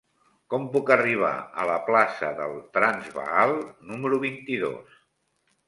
Com 0.53 0.63
puc 0.75 0.87
arribar 0.95 1.33
a 1.63 1.65
la 1.71 1.75
plaça 1.91 2.31
del 2.41 2.57
Transvaal 2.79 3.55
número 3.93 4.23
vint-i-dos? 4.27 5.01